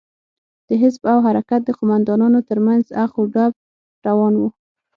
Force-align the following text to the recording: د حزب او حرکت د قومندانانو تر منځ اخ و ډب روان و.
د 0.67 0.69
حزب 0.81 1.01
او 1.11 1.17
حرکت 1.27 1.61
د 1.65 1.69
قومندانانو 1.79 2.39
تر 2.49 2.57
منځ 2.67 2.85
اخ 3.03 3.11
و 3.19 3.23
ډب 3.33 3.51
روان 4.07 4.33
و. 4.37 4.41